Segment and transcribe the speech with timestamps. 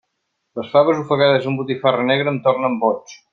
[0.59, 3.15] Les faves ofegades amb botifarra negra em tornen boig.